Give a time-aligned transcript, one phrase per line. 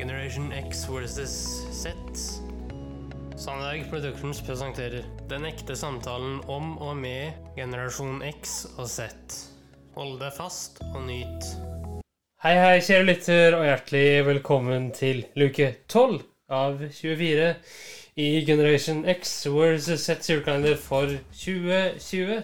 [0.00, 1.30] Generation X versus
[1.72, 1.92] Z.
[3.36, 9.10] Sandberg Productions presenterer Den ekte samtalen om og med generasjon X og Z.
[9.98, 11.50] Hold deg fast og nyt.
[12.40, 16.16] Hei, hei, kjære lytter, og hjertelig velkommen til luke 12
[16.48, 17.52] av 24
[18.24, 21.12] i Generation X versus Z julekalender for
[21.44, 22.40] 2020.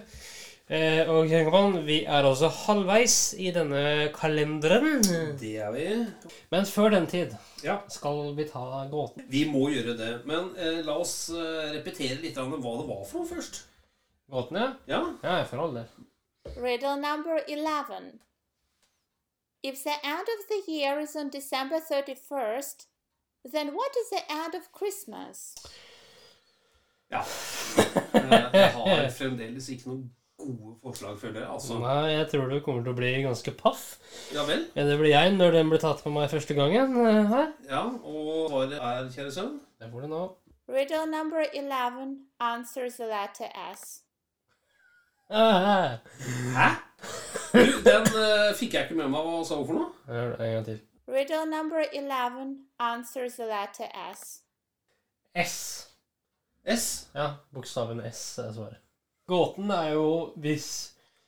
[0.66, 4.96] Eh, og Kjengman, vi er også halvveis i denne kalenderen.
[5.38, 5.84] Det er vi.
[6.50, 7.76] Men før den tid Ja.
[7.88, 9.22] skal vi ta gåten.
[9.30, 10.10] Vi må gjøre det.
[10.27, 13.60] Men eh, la oss eh, repetere litt av hva det var for noe først.
[14.30, 14.72] Gåten, ja?
[14.91, 15.00] Ja.
[15.22, 15.86] Ja, for all del.
[16.58, 18.19] Riddle number 11.
[19.62, 22.86] If the end of the year is on December 31st,
[23.52, 25.55] then what is the end of Christmas?
[27.10, 27.22] ja.
[28.52, 30.06] Jeg har fremdeles ikke noen
[30.55, 31.48] gode forslag, føler jeg.
[31.50, 33.84] Altså, Nei, jeg tror du kommer til å bli ganske paff.
[34.34, 34.64] ja vel.
[34.77, 36.96] Ja, det blir jeg når den blir tatt på meg første gangen.
[37.06, 37.52] eh, Her.
[37.69, 40.24] Ja, og svaret er, kjære sønn Det får du nå.
[40.69, 44.02] Riddle number 11 answers the letter S.
[45.30, 45.98] Ah,
[46.58, 46.69] Hæ?
[47.52, 49.20] Du, den uh, fikk jeg ikke med meg.
[49.27, 49.91] Hva sa hun for noe?
[50.06, 50.80] gjør det en gang til.
[51.08, 54.24] Riddle number 11 answers the letter S.
[55.36, 55.56] S.
[56.67, 56.86] S.
[57.14, 58.83] Ja, bokstaven S er svaret.
[59.27, 60.69] Gåten er jo hvis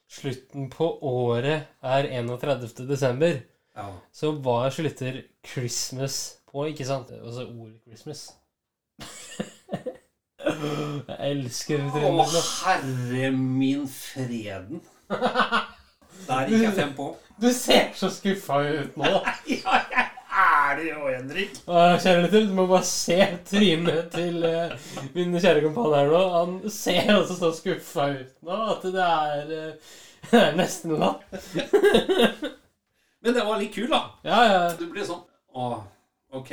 [0.09, 2.87] slutten på året er 31.
[2.89, 3.41] desember,
[3.77, 3.89] Ja.
[4.13, 7.11] så hva slutter Christmas på, ikke sant?
[7.11, 8.23] Altså ordet Christmas.
[11.09, 12.25] Jeg elsker Å,
[12.65, 14.81] herre min freden.
[16.29, 17.11] Der gikk jeg fem på.
[17.41, 19.11] Du ser så skuffa ut nå.
[19.53, 20.08] Ja, jeg
[20.69, 21.59] er det jo, Henrik.
[21.67, 24.75] Åh, Kjære lytter, du må bare se trynet til uh,
[25.15, 26.23] min kjære kompan her nå.
[26.35, 29.95] Han ser altså så skuffa ut nå at det er, uh,
[30.31, 31.25] det er nesten lapp.
[33.25, 34.03] Men det var litt kul, da.
[34.27, 34.61] Ja, ja.
[34.79, 35.25] Du ble sånn
[35.59, 35.71] Å,
[36.39, 36.53] ok.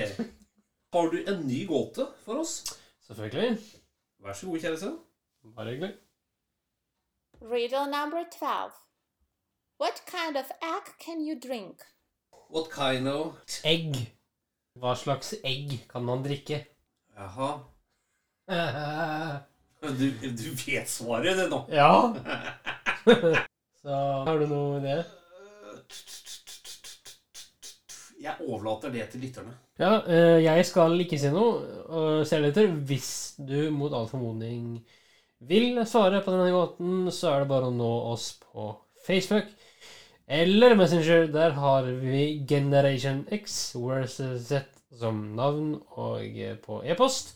[0.96, 2.62] Har du en ny gåte for oss?
[3.06, 3.60] Selvfølgelig.
[4.24, 4.96] Vær så god, kjære sønn.
[5.56, 5.94] Bare hyggelig.
[7.42, 8.72] Riddle number 12.
[9.78, 11.84] What kind of egg can you drink?
[12.50, 13.96] What kind of Egg.
[14.80, 16.66] Hva slags egg kan man drikke?
[17.16, 17.52] Jaha.
[19.86, 21.60] Du, du vet svaret, det nå.
[21.70, 22.16] Ja.
[23.78, 24.96] Så har du noe idé?
[28.24, 29.54] Jeg overlater det til lytterne.
[29.78, 31.60] Ja, eh, jeg skal ikke si noe.
[31.86, 34.80] Og kjære lytter, hvis du mot all formodning
[35.46, 38.72] vil svare på denne gåten, så er det bare å nå oss på
[39.06, 39.52] Facebook
[40.28, 41.28] eller Messenger.
[41.28, 44.64] Der har vi Generation X versus Z
[45.00, 47.36] som navn, og eh, på e-post.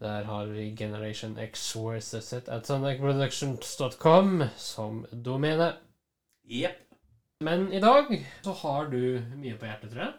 [0.00, 5.72] Der har vi Generation X versus Z at sonicproductions.com som domene.
[6.44, 6.78] Jepp.
[7.40, 10.12] Men i dag så har du mye på hjertet, tror jeg.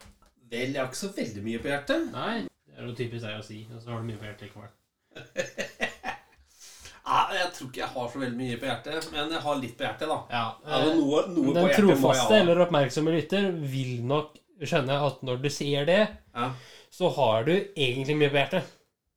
[0.51, 2.09] Vel, jeg har ikke så veldig mye på hjertet.
[2.11, 2.33] Nei,
[2.67, 3.61] det er jo typisk deg å si.
[3.71, 4.73] Og så har du mye på hjertet likevel.
[7.13, 9.73] Ja, jeg tror ikke jeg har så veldig mye på hjertet, men jeg har litt
[9.77, 10.19] på hjertet, da.
[10.33, 15.41] Ja, Altså, noe, noe på Den trofaste eller oppmerksomme lytter vil nok skjønne at når
[15.43, 15.99] du sier det,
[16.33, 16.47] Ja.
[16.89, 18.71] så har du egentlig mye på hjertet.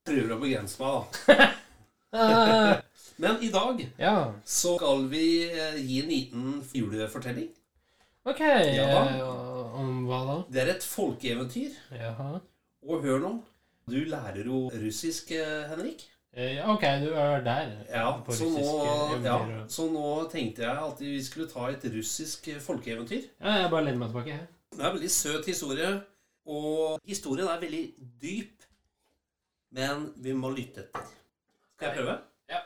[0.06, 1.46] Prøver å begrense meg, da.
[3.16, 6.46] Men i dag ja, så skal vi eh, gi en liten
[6.76, 7.48] julefortelling.
[8.28, 8.40] ok.
[8.76, 9.30] Ja da.
[9.80, 10.36] Om hva da?
[10.52, 11.72] Det er et folkeeventyr.
[11.96, 12.40] Jaha.
[12.86, 13.32] Og hør nå.
[13.88, 16.04] Du lærer jo russisk, eh, Henrik.
[16.36, 17.70] Eh, ja, ok, du er der.
[17.88, 18.64] Ja, så nå,
[19.24, 23.22] ja, og- så nå tenkte jeg at vi skulle ta et russisk eh, folkeeventyr.
[23.40, 24.36] Ja, jeg bare lener meg tilbake.
[24.72, 25.94] Det er en veldig søt historie,
[26.46, 27.84] og historien er veldig
[28.22, 28.52] dyp.
[29.72, 31.06] Men vi må lytte etter.
[31.76, 32.18] Skal jeg prøve?
[32.50, 32.60] Ja.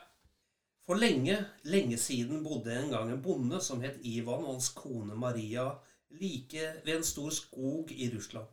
[0.85, 5.15] For lenge, lenge siden bodde en gang en bonde som het Ivan og hans kone
[5.15, 5.69] Maria
[6.11, 8.45] like ved en stor skog i Russland.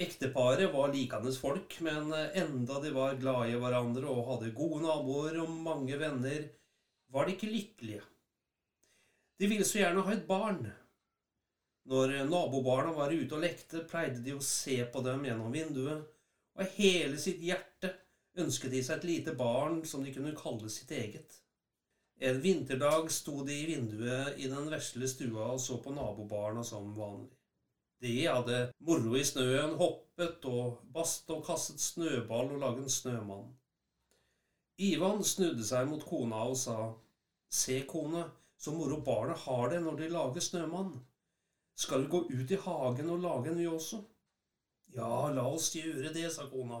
[0.00, 5.36] Ekteparet var likandes folk, men enda de var glade i hverandre og hadde gode naboer
[5.42, 6.48] og mange venner,
[7.12, 8.00] var de ikke lykkelige.
[9.38, 10.64] De ville så gjerne ha et barn.
[11.90, 16.04] Når nabobarna var ute og lekte, pleide de å se på dem gjennom vinduet,
[16.52, 17.90] og hele sitt hjerte
[18.38, 21.40] ønsket de seg et lite barn som de kunne kalle sitt eget.
[22.22, 26.92] En vinterdag sto de i vinduet i den vesle stua og så på nabobarna som
[26.94, 27.32] vanlig.
[28.02, 33.50] De hadde moro i snøen, hoppet og bast og kastet snøball og laget en snømann.
[34.82, 36.76] Ivan snudde seg mot kona og sa,
[37.52, 38.24] Se, kone,
[38.58, 40.94] så moro barna har det når de lager snømann.
[41.78, 44.00] Skal vi gå ut i hagen og lage en vi også?
[44.96, 46.80] Ja, la oss gjøre det, sa kona,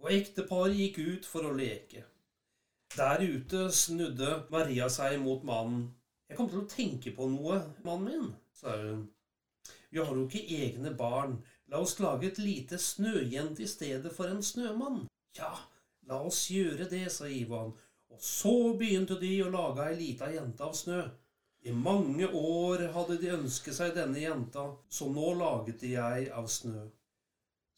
[0.00, 2.06] og ekteparet gikk ut for å leke.
[2.96, 5.90] Der ute snudde Maria seg mot mannen.
[6.30, 9.04] Jeg kom til å tenke på noe, mannen min, sa hun.
[9.96, 14.30] Vi har jo ikke egne barn, La oss lage et lite snøjente i stedet for
[14.30, 15.00] en snømann.
[15.34, 15.50] Ja,
[16.06, 17.72] la oss gjøre det, sa Ivan,
[18.12, 21.00] og så begynte de å lage ei lita jente av snø.
[21.66, 26.46] I mange år hadde de ønsket seg denne jenta, så nå laget de ei av
[26.46, 26.86] snø.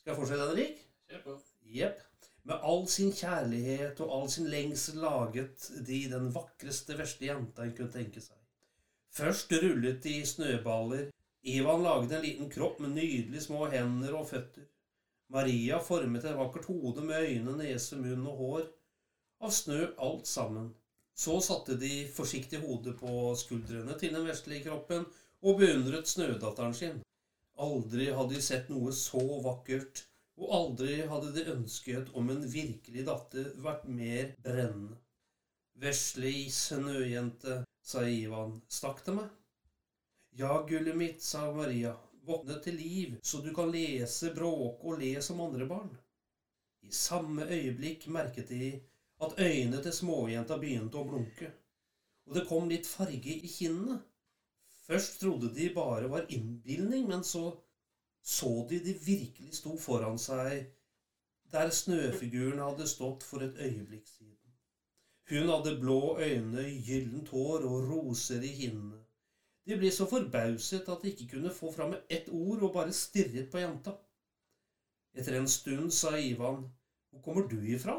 [0.03, 0.85] Skal jeg fortsette, Henrik?
[1.09, 1.39] Kjør på.
[1.79, 2.05] Jepp.
[2.49, 7.73] Med all sin kjærlighet og all sin lengsel laget de den vakreste, verste jenta en
[7.77, 8.37] kunne tenke seg.
[9.17, 11.09] Først rullet de snøballer.
[11.43, 14.67] Ivan laget en liten kropp med nydelige små hender og føtter.
[15.31, 18.67] Maria formet et vakkert hode med øyne, nese, munn og hår.
[19.45, 20.73] Av snø alt sammen.
[21.15, 25.07] Så satte de forsiktig hodet på skuldrene til den vesle kroppen
[25.43, 27.03] og beundret snødatteren sin.
[27.59, 30.05] Aldri hadde de sett noe så vakkert
[30.39, 34.99] og aldri hadde de ønsket om en virkelig datter vært mer brennende.
[35.79, 39.38] Vesle snøjente, sa Ivan, stakk det meg?
[40.41, 45.17] Ja, gullet mitt, sa Maria, våkne til liv, så du kan lese, bråke og le
[45.23, 45.89] som andre barn.
[46.87, 48.69] I samme øyeblikk merket de
[49.27, 51.49] at øynene til småjenta begynte å blunke,
[52.29, 53.97] og det kom litt farge i kinnene.
[54.87, 57.43] Først trodde de bare var innbilning, men så
[58.23, 60.71] så de de virkelig sto foran seg
[61.51, 64.55] der snøfiguren hadde stått for et øyeblikk siden.
[65.35, 69.03] Hun hadde blå øyne, gyllent hår og roser i kinnene.
[69.69, 73.51] De ble så forbauset at de ikke kunne få fram ett ord og bare stirret
[73.53, 73.93] på jenta.
[75.13, 76.63] Etter en stund sa Ivan,
[77.11, 77.97] Hvor kommer du ifra,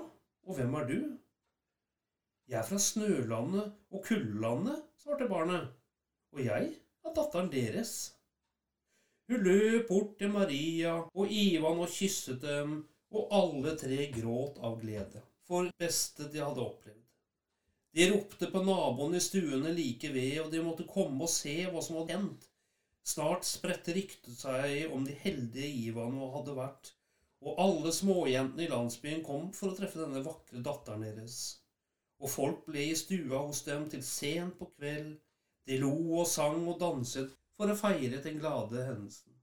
[0.48, 1.00] og hvem er du?
[2.50, 5.68] Jeg er fra Snølandet og Kuldelandet, svarte barnet,
[6.33, 6.74] og jeg
[7.06, 7.95] er datteren deres.
[9.30, 12.80] Hun løp bort til Maria og Ivan og kysset dem,
[13.13, 16.99] og alle tre gråt av glede for beste de hadde opplevd.
[17.95, 21.81] De ropte på naboene i stuene like ved, og de måtte komme og se hva
[21.81, 22.50] som hadde hendt.
[23.09, 26.91] Snart spredte ryktet seg om de heldige Ivan hadde vært,
[27.41, 31.39] og alle småjentene i landsbyen kom for å treffe denne vakre datteren deres.
[32.19, 35.15] Og folk ble i stua hos dem til sent på kveld.
[35.65, 39.33] De lo og sang og danset for å feire den glade hendelsen.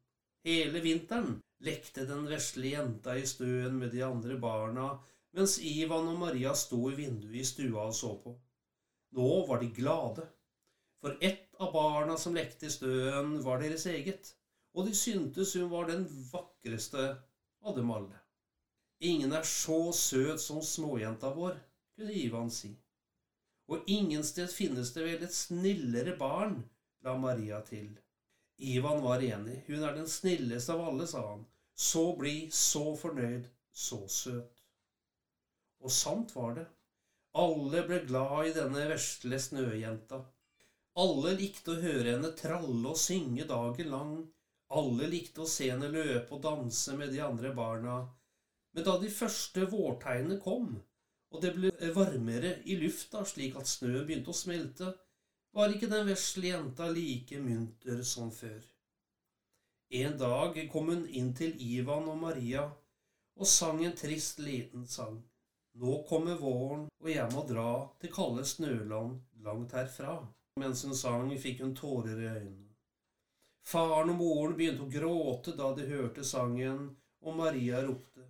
[0.47, 4.91] Hele vinteren lekte den vesle jenta i støen med de andre barna,
[5.37, 8.33] mens Ivan og Maria sto i vinduet i stua og så på.
[9.17, 10.25] Nå var de glade,
[11.01, 14.33] for ett av barna som lekte i støen, var deres eget,
[14.75, 17.05] og de syntes hun var den vakreste
[17.63, 18.17] av dem alle.
[19.05, 21.59] Ingen er så søt som småjenta vår,
[21.97, 22.73] kunne Ivan si.
[23.69, 26.63] Og ingen sted finnes det vel et snillere barn,
[27.05, 27.91] la Maria til.
[28.57, 29.63] Ivan var enig.
[29.67, 31.45] Hun er den snilleste av alle, sa han.
[31.77, 34.56] Så blid, så fornøyd, så søt.
[35.87, 36.65] Og sant var det.
[37.39, 40.19] Alle ble glad i denne vesle snøjenta.
[40.99, 44.15] Alle likte å høre henne tralle og synge dagen lang.
[44.79, 47.99] Alle likte å se henne løpe og danse med de andre barna.
[48.75, 50.73] Men da de første vårtegnene kom,
[51.31, 54.91] og det ble varmere i lufta slik at snøen begynte å smelte,
[55.57, 58.59] var ikke den vesle jenta like munter som før.
[60.03, 62.67] En dag kom hun inn til Ivan og Maria
[63.37, 65.21] og sang en trist liten sang.
[65.77, 67.71] Nå kommer våren, og jeg må dra
[68.01, 70.23] til kalde Snøland langt herfra.
[70.57, 72.71] Mens hun sang, fikk hun tårer i øynene.
[73.67, 76.95] Faren og moren begynte å gråte da de hørte sangen,
[77.27, 78.25] og Maria ropte,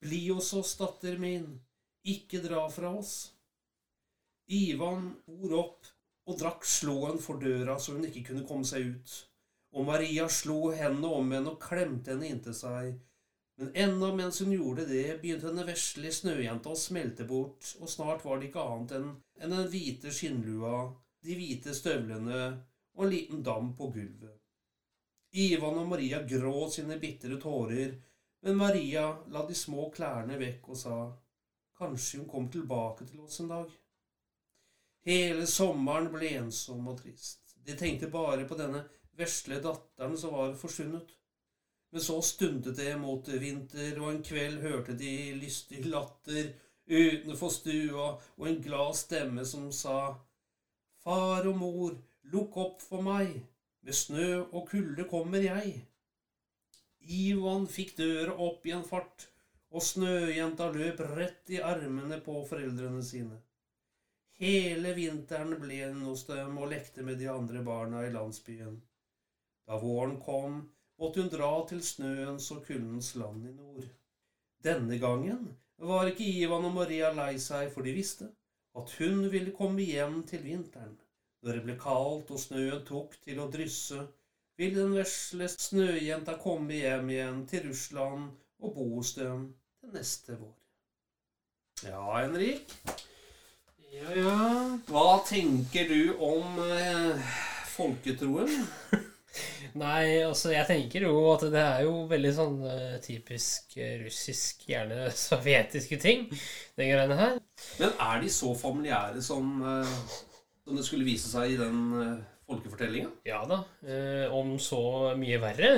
[0.00, 1.46] Bli hos oss, datter min,
[2.06, 3.14] ikke dra fra oss.
[4.48, 5.88] Ivan for opp
[6.28, 9.16] og drakk slåen for døra så hun ikke kunne komme seg ut.
[9.76, 12.94] Og Maria slo hendene om henne og klemte henne inntil seg.
[13.58, 18.22] Men enda mens hun gjorde det, begynte denne vesle snøjenta å smelte bort, og snart
[18.22, 19.08] var det ikke annet enn
[19.42, 20.84] en den hvite skinnlua,
[21.26, 22.42] de hvite støvlene
[22.94, 24.36] og en liten dam på gulvet.
[25.34, 27.96] Ivan og Maria gråt sine bitre tårer,
[28.46, 30.96] men Maria la de små klærne vekk og sa,
[31.78, 33.74] kanskje hun kom tilbake til oss en dag.
[35.08, 37.56] Hele sommeren ble ensom og trist.
[37.66, 38.86] De tenkte bare på denne
[39.18, 41.17] vesle datteren som var forsvunnet.
[41.90, 46.52] Men så stundet det mot vinter, og en kveld hørte de lystig latter
[46.88, 50.16] utenfor stua og en glad stemme som sa
[51.04, 51.94] Far og mor,
[52.32, 53.38] lukk opp for meg,
[53.80, 55.78] med snø og kulde kommer jeg.
[57.08, 59.28] Ivan fikk døra opp i en fart,
[59.72, 63.38] og snøjenta løp rett i armene på foreldrene sine.
[64.38, 68.76] Hele vinteren ble hun hos dem og lekte med de andre barna i landsbyen.
[69.68, 70.60] Da våren kom,
[70.98, 73.88] måtte hun dra til snøens og kuldens land i nord.
[74.64, 78.32] Denne gangen var ikke Ivan og Maria lei seg, for de visste
[78.78, 80.96] at hun ville komme hjem til vinteren.
[81.42, 84.00] Når det ble kaldt og snøen tok til å drysse,
[84.58, 90.38] ville den vesle snøjenta komme hjem igjen til Russland og bo hos dem til neste
[90.40, 90.56] vår.
[91.86, 92.74] Ja, Henrik.
[93.94, 94.38] Ja, ja.
[94.90, 97.30] Hva tenker du om eh,
[97.76, 98.66] folketroen?
[99.78, 104.64] Nei, altså jeg tenker jo at det er jo veldig sånn eh, typisk eh, russisk,
[104.70, 106.26] gjerne sovjetiske ting,
[106.78, 107.38] de greiene her.
[107.80, 109.94] Men er de så familiære som, eh,
[110.64, 111.80] som det skulle vise seg i den
[112.48, 113.12] folkefortellinga?
[113.28, 113.60] Ja da.
[114.32, 114.80] Om så
[115.20, 115.74] mye verre.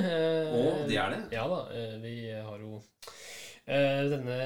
[0.54, 1.22] Å, de er det?
[1.34, 1.64] Ja da.
[2.04, 2.78] Vi har jo
[3.70, 4.36] Denne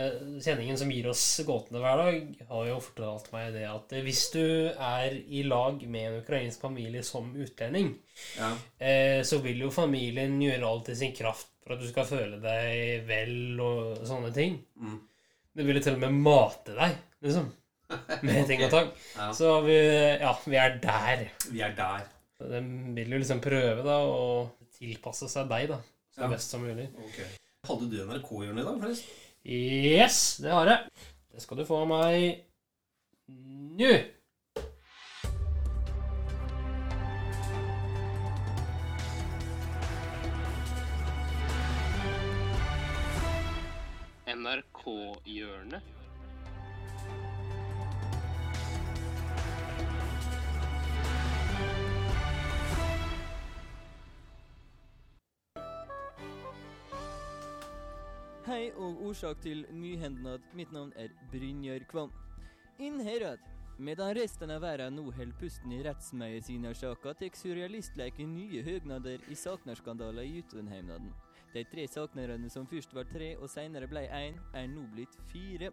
[0.45, 2.19] kjenningen som gir oss gåtene hver dag,
[2.51, 4.43] har jo fortalt meg det at eh, hvis du
[4.75, 7.95] er i lag med en ukrainsk familie som utlending,
[8.39, 8.51] Ja.
[8.79, 12.41] eh, så vil jo familien gjøre alt i sin kraft for at du skal føle
[12.43, 14.59] deg vel og sånne ting.
[14.77, 14.99] Mm.
[15.57, 17.53] Det vil jo til og med mate deg, liksom.
[18.27, 18.91] Med ting og tang.
[19.15, 19.31] Ja.
[19.37, 19.75] Så vi,
[20.21, 21.25] ja, vi er der.
[21.53, 22.07] Vi er der.
[22.41, 22.61] De
[22.97, 25.79] vil jo liksom prøve da å tilpasse seg deg da,
[26.13, 26.29] så Ja.
[26.33, 26.89] best som mulig.
[26.99, 27.21] Ok.
[27.65, 29.21] Hadde du NRK-hjørnet i dag, forresten?
[29.45, 30.91] Yes, det har jeg.
[31.33, 32.45] Det skal du få av meg
[33.81, 33.95] nå.
[44.35, 46.04] NRK-hjørnet.
[58.77, 60.45] Og årsak til nyhendnad.
[60.55, 62.13] Mitt navn er Brynjar Kvam.
[62.79, 63.43] Inn herad.
[63.79, 70.23] Medan resten av verden nå holder pusten i rettsmedisinersaka, tar surrealistleiken nye høgnader i saknarskandaler
[70.23, 71.11] i Jotunheimnaden.
[71.55, 75.73] De tre saknerne som først var tre og senere ble én, er nå blitt fire.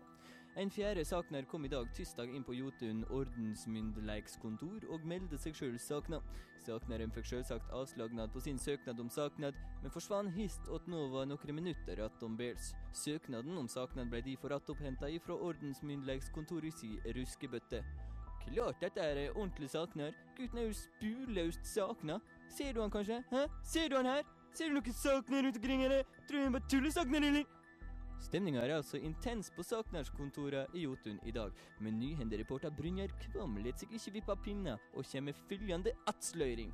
[0.60, 5.77] En fjerde savner kom i dag tirsdag inn på Jotun ordensmyndighetskontor og meldte seg sjøl
[5.79, 6.20] savna.
[6.60, 11.29] Savneren fikk sjølsagt avslagnad på sin søknad om saknad, men forsvant hist at nå var
[11.31, 12.74] noen minutter attom bels.
[12.91, 17.79] Søknaden om saknad ble derfor attopphenta ifra Ordensmyndleikskontoret si ruskebøtte.
[18.43, 20.12] Klart dette er ordentlig savner.
[20.36, 22.20] Gutten er jo spurløst sakna.
[22.51, 23.24] Ser du han kanskje?
[23.31, 23.48] Hæ?
[23.63, 24.27] Ser du han her?
[24.51, 26.03] Ser du noen savner rundt omkring, eller?
[26.27, 27.61] Tror du han bare tullesakner, eller?
[28.22, 31.50] Stemninga er altså intens på saknærskontoret i Jotun i dag,
[31.82, 36.72] men nyhendereporter Brynjar Kvam let seg ikke vippe av pinna og kommer med følgende attsløyring.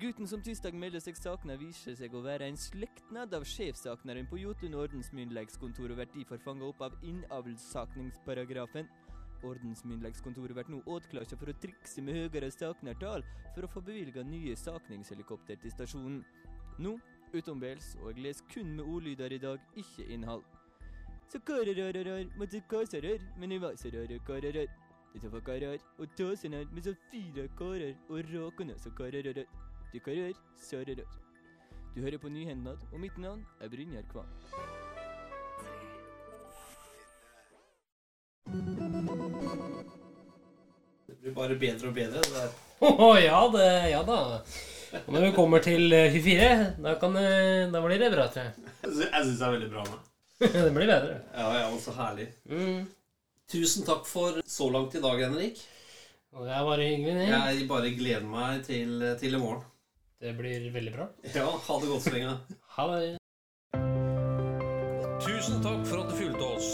[0.00, 4.38] Gutten som tirsdag melder seg savna, viser seg å være en slektnad av sjefsakneren på
[4.40, 8.88] Jotun ordensmyndighetskontor og blir derfor fanga opp av innavlssakningsparagrafen.
[9.44, 14.56] Ordensmyndighetskontoret blir nå åtklassa for å trikse med høyere saknertall for å få bevilga nye
[14.56, 16.22] sakningshelikopter til stasjonen.
[16.80, 16.96] Nå
[17.34, 20.46] utenbels og jeg leser kun med ordlyder i dag, ikke innhold.
[21.32, 24.66] Så karararar, måtte kasarar, men det var så rare kararar.
[25.14, 29.46] Det var karar, og tasenar med så fire karar, og rakene så karararar.
[29.92, 31.06] De karar, sararar.
[31.94, 34.26] Du hører på Nyhendad, og mitt navn er Brynjar Kvam.
[41.06, 42.26] Det blir bare bedre og bedre.
[42.26, 42.52] det der.
[43.06, 44.20] Å ja, det, ja da.
[45.06, 47.14] Og når vi kommer til eh, 24, da, kan,
[47.70, 48.70] da blir det bra, tror jeg.
[48.82, 50.09] Jeg syns det er veldig bra med.
[50.52, 51.20] det blir bedre.
[51.34, 52.30] Ja, ja, så herlig.
[52.48, 52.86] Mm.
[53.50, 55.60] Tusen takk for så langt i dag, Henrik.
[56.32, 57.26] Og det er bare hyggelig.
[57.28, 59.66] Jeg bare gleder meg til, til i morgen.
[60.20, 61.08] Det blir veldig bra.
[61.34, 62.34] Ja, ha det godt så lenge.
[62.76, 63.16] Ha det.
[65.20, 66.68] Tusen takk for at du fulgte oss.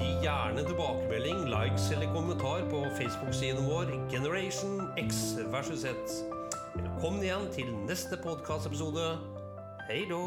[0.00, 6.16] Gi gjerne tilbakemelding, likes eller kommentar på Facebook-siden vår Generation X versus Z.
[6.74, 9.12] Velkommen igjen til neste podkastepisode.
[9.86, 10.24] Hei då!